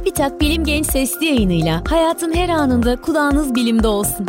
[0.00, 4.26] TÜBİTAK Bilim Genç Sesli yayınıyla hayatın her anında kulağınız bilimde olsun.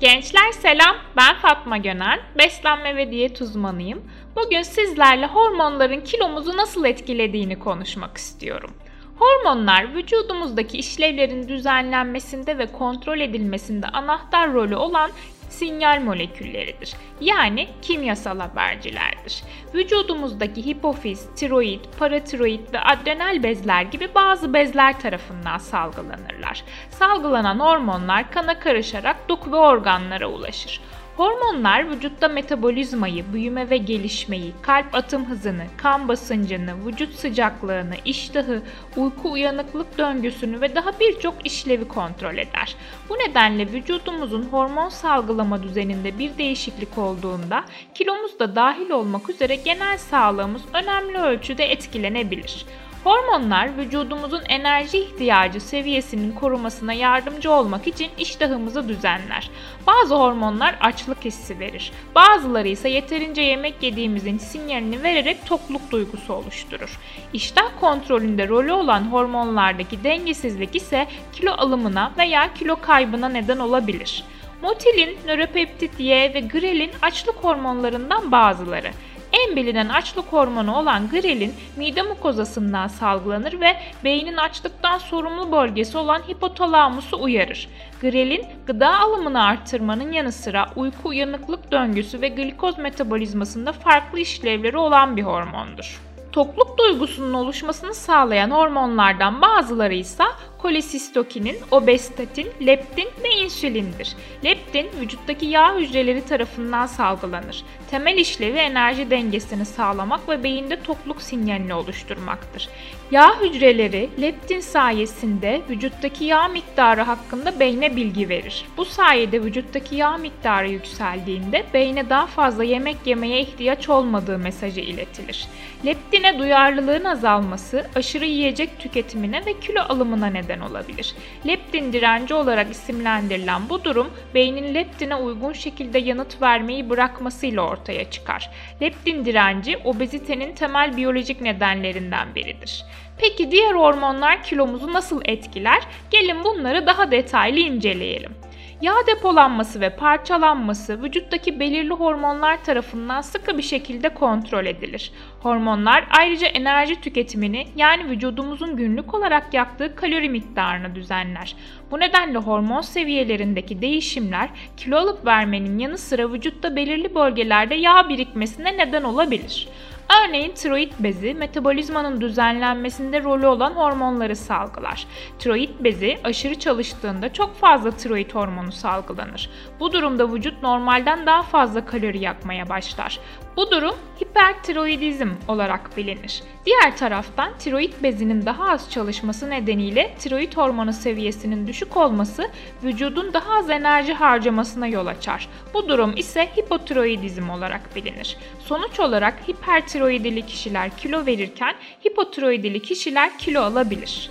[0.00, 4.04] Gençler selam, ben Fatma Gönen, beslenme ve diyet uzmanıyım.
[4.36, 8.70] Bugün sizlerle hormonların kilomuzu nasıl etkilediğini konuşmak istiyorum.
[9.18, 15.10] Hormonlar vücudumuzdaki işlevlerin düzenlenmesinde ve kontrol edilmesinde anahtar rolü olan
[15.48, 16.92] sinyal molekülleridir.
[17.20, 19.42] Yani kimyasal habercilerdir.
[19.74, 26.64] Vücudumuzdaki hipofiz, tiroid, paratiroid ve adrenal bezler gibi bazı bezler tarafından salgılanırlar.
[26.90, 30.80] Salgılanan hormonlar kana karışarak doku ve organlara ulaşır.
[31.16, 38.62] Hormonlar vücutta metabolizmayı, büyüme ve gelişmeyi, kalp atım hızını, kan basıncını, vücut sıcaklığını, iştahı,
[38.96, 42.76] uyku uyanıklık döngüsünü ve daha birçok işlevi kontrol eder.
[43.08, 49.98] Bu nedenle vücudumuzun hormon salgılama düzeninde bir değişiklik olduğunda kilomuz da dahil olmak üzere genel
[49.98, 52.66] sağlığımız önemli ölçüde etkilenebilir.
[53.06, 59.50] Hormonlar vücudumuzun enerji ihtiyacı seviyesinin korumasına yardımcı olmak için iştahımızı düzenler.
[59.86, 61.92] Bazı hormonlar açlık hissi verir.
[62.14, 66.98] Bazıları ise yeterince yemek yediğimizin sinyalini vererek tokluk duygusu oluşturur.
[67.32, 74.24] İştah kontrolünde rolü olan hormonlardaki dengesizlik ise kilo alımına veya kilo kaybına neden olabilir.
[74.62, 78.90] Motilin, nöropeptit Y ve grelin açlık hormonlarından bazıları.
[79.32, 86.22] En bilinen açlık hormonu olan grelin mide mukozasından salgılanır ve beynin açlıktan sorumlu bölgesi olan
[86.28, 87.68] hipotalamusu uyarır.
[88.00, 95.16] Grelin gıda alımını arttırmanın yanı sıra uyku uyanıklık döngüsü ve glikoz metabolizmasında farklı işlevleri olan
[95.16, 96.00] bir hormondur.
[96.32, 100.24] Tokluk duygusunun oluşmasını sağlayan hormonlardan bazıları ise
[100.66, 104.16] kolisistokinin, obestatin, leptin ve insülindir.
[104.44, 107.64] Leptin vücuttaki yağ hücreleri tarafından salgılanır.
[107.90, 112.68] Temel işlevi enerji dengesini sağlamak ve beyinde tokluk sinyalini oluşturmaktır.
[113.10, 118.64] Yağ hücreleri leptin sayesinde vücuttaki yağ miktarı hakkında beyne bilgi verir.
[118.76, 125.48] Bu sayede vücuttaki yağ miktarı yükseldiğinde beyne daha fazla yemek yemeye ihtiyaç olmadığı mesajı iletilir.
[125.86, 131.14] Leptine duyarlılığın azalması aşırı yiyecek tüketimine ve kilo alımına neden olabilir.
[131.46, 138.50] Leptin direnci olarak isimlendirilen bu durum beynin leptine uygun şekilde yanıt vermeyi bırakmasıyla ortaya çıkar.
[138.82, 142.84] Leptin direnci obezitenin temel biyolojik nedenlerinden biridir.
[143.18, 145.82] Peki diğer hormonlar kilomuzu nasıl etkiler?
[146.10, 148.34] Gelin bunları daha detaylı inceleyelim.
[148.80, 155.12] Yağ depolanması ve parçalanması vücuttaki belirli hormonlar tarafından sıkı bir şekilde kontrol edilir.
[155.40, 161.56] Hormonlar ayrıca enerji tüketimini yani vücudumuzun günlük olarak yaktığı kalori miktarını düzenler.
[161.90, 168.78] Bu nedenle hormon seviyelerindeki değişimler kilo alıp vermenin yanı sıra vücutta belirli bölgelerde yağ birikmesine
[168.78, 169.68] neden olabilir.
[170.08, 175.06] Örneğin tiroid bezi metabolizmanın düzenlenmesinde rolü olan hormonları salgılar.
[175.38, 179.50] Tiroid bezi aşırı çalıştığında çok fazla tiroid hormonu salgılanır.
[179.80, 183.20] Bu durumda vücut normalden daha fazla kalori yakmaya başlar.
[183.56, 186.42] Bu durum hipertiroidizm olarak bilinir.
[186.66, 192.50] Diğer taraftan tiroid bezinin daha az çalışması nedeniyle tiroid hormonu seviyesinin düşük olması
[192.84, 195.48] vücudun daha az enerji harcamasına yol açar.
[195.74, 198.36] Bu durum ise hipotiroidizm olarak bilinir.
[198.58, 201.74] Sonuç olarak hipertiroidili kişiler kilo verirken
[202.06, 204.30] hipotiroidili kişiler kilo alabilir.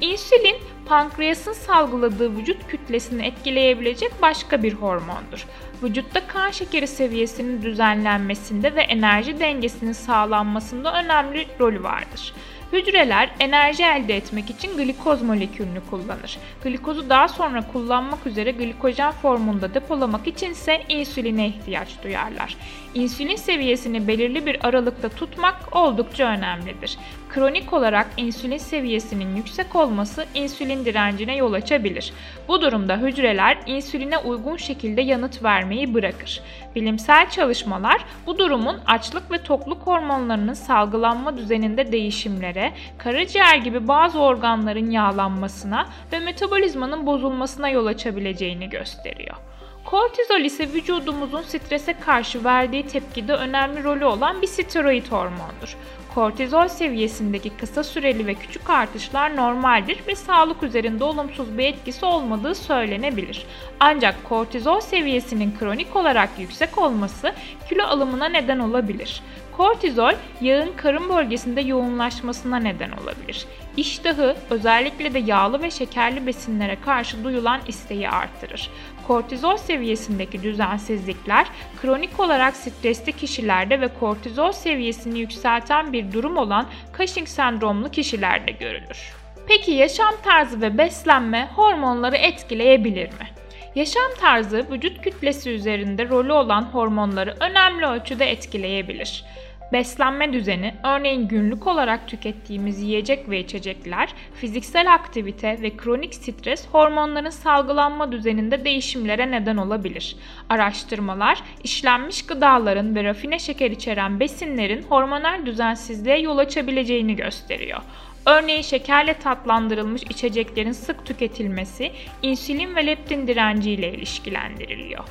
[0.00, 5.46] İnsülin pankreasın salgıladığı vücut kütlesini etkileyebilecek başka bir hormondur.
[5.82, 12.34] Vücutta kan şekeri seviyesinin düzenlenmesinde ve enerji dengesinin sağlanmasında önemli rolü vardır.
[12.72, 16.38] Hücreler enerji elde etmek için glikoz molekülünü kullanır.
[16.64, 22.56] Glikozu daha sonra kullanmak üzere glikojen formunda depolamak için ise insüline ihtiyaç duyarlar.
[22.96, 26.98] İnsülin seviyesini belirli bir aralıkta tutmak oldukça önemlidir.
[27.28, 32.12] Kronik olarak insülin seviyesinin yüksek olması insülin direncine yol açabilir.
[32.48, 36.40] Bu durumda hücreler insüline uygun şekilde yanıt vermeyi bırakır.
[36.74, 44.90] Bilimsel çalışmalar bu durumun açlık ve tokluk hormonlarının salgılanma düzeninde değişimlere, karaciğer gibi bazı organların
[44.90, 49.36] yağlanmasına ve metabolizmanın bozulmasına yol açabileceğini gösteriyor.
[49.86, 55.76] Kortizol ise vücudumuzun strese karşı verdiği tepkide önemli rolü olan bir steroid hormondur.
[56.14, 62.54] Kortizol seviyesindeki kısa süreli ve küçük artışlar normaldir ve sağlık üzerinde olumsuz bir etkisi olmadığı
[62.54, 63.46] söylenebilir.
[63.80, 67.32] Ancak kortizol seviyesinin kronik olarak yüksek olması
[67.68, 69.22] kilo alımına neden olabilir.
[69.56, 73.46] Kortizol yağın karın bölgesinde yoğunlaşmasına neden olabilir.
[73.76, 78.70] İştahı özellikle de yağlı ve şekerli besinlere karşı duyulan isteği artırır.
[79.06, 81.46] Kortizol seviyesindeki düzensizlikler
[81.82, 86.66] kronik olarak stresli kişilerde ve kortizol seviyesini yükselten bir durum olan
[86.98, 89.12] Cushing sendromlu kişilerde görülür.
[89.48, 93.28] Peki yaşam tarzı ve beslenme hormonları etkileyebilir mi?
[93.74, 99.24] Yaşam tarzı vücut kütlesi üzerinde rolü olan hormonları önemli ölçüde etkileyebilir.
[99.72, 107.30] Beslenme düzeni, örneğin günlük olarak tükettiğimiz yiyecek ve içecekler, fiziksel aktivite ve kronik stres hormonların
[107.30, 110.16] salgılanma düzeninde değişimlere neden olabilir.
[110.48, 117.80] Araştırmalar, işlenmiş gıdaların ve rafine şeker içeren besinlerin hormonal düzensizliğe yol açabileceğini gösteriyor.
[118.26, 121.92] Örneğin şekerle tatlandırılmış içeceklerin sık tüketilmesi
[122.22, 125.04] insülin ve leptin direnciyle ilişkilendiriliyor.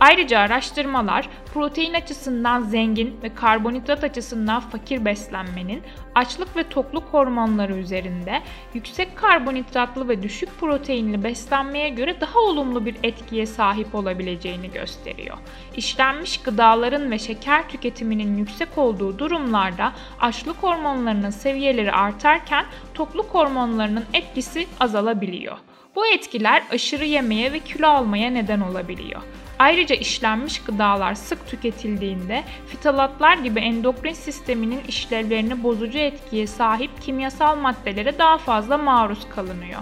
[0.00, 5.82] Ayrıca araştırmalar protein açısından zengin ve karbonhidrat açısından fakir beslenmenin
[6.14, 8.42] açlık ve tokluk hormonları üzerinde
[8.74, 15.36] yüksek karbonhidratlı ve düşük proteinli beslenmeye göre daha olumlu bir etkiye sahip olabileceğini gösteriyor.
[15.76, 24.66] İşlenmiş gıdaların ve şeker tüketiminin yüksek olduğu durumlarda açlık hormonlarının seviyeleri artarken tokluk hormonlarının etkisi
[24.80, 25.56] azalabiliyor.
[25.96, 29.22] Bu etkiler aşırı yemeye ve kilo almaya neden olabiliyor.
[29.58, 38.18] Ayrıca işlenmiş gıdalar sık tüketildiğinde fitalatlar gibi endokrin sisteminin işlevlerini bozucu etkiye sahip kimyasal maddelere
[38.18, 39.80] daha fazla maruz kalınıyor.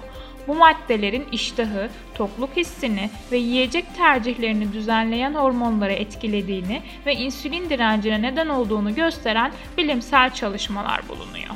[0.49, 8.49] Bu maddelerin iştahı, tokluk hissini ve yiyecek tercihlerini düzenleyen hormonları etkilediğini ve insülin direncine neden
[8.49, 11.55] olduğunu gösteren bilimsel çalışmalar bulunuyor.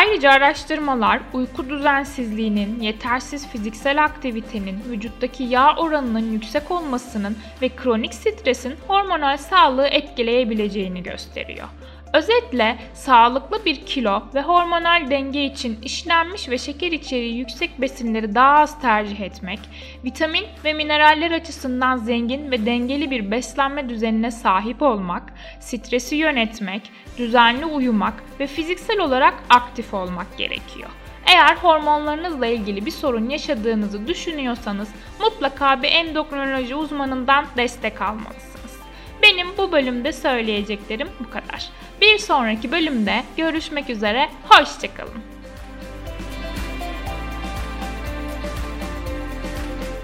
[0.00, 8.74] Ayrıca araştırmalar uyku düzensizliğinin, yetersiz fiziksel aktivitenin, vücuttaki yağ oranının yüksek olmasının ve kronik stresin
[8.86, 11.68] hormonal sağlığı etkileyebileceğini gösteriyor.
[12.16, 18.58] Özetle sağlıklı bir kilo ve hormonal denge için işlenmiş ve şeker içeriği yüksek besinleri daha
[18.58, 19.60] az tercih etmek,
[20.04, 27.64] vitamin ve mineraller açısından zengin ve dengeli bir beslenme düzenine sahip olmak, stresi yönetmek, düzenli
[27.64, 30.90] uyumak ve fiziksel olarak aktif olmak gerekiyor.
[31.26, 34.88] Eğer hormonlarınızla ilgili bir sorun yaşadığınızı düşünüyorsanız
[35.20, 38.80] mutlaka bir endokrinoloji uzmanından destek almalısınız.
[39.22, 41.70] Benim bu bölümde söyleyeceklerim bu kadar.
[42.00, 45.22] Bir sonraki bölümde görüşmek üzere, hoşçakalın.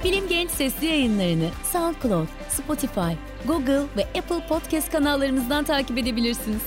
[0.05, 3.13] Bilim Genç sesli yayınlarını SoundCloud, Spotify,
[3.47, 6.63] Google ve Apple Podcast kanallarımızdan takip edebilirsiniz.